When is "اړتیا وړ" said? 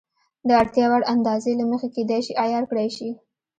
0.61-1.01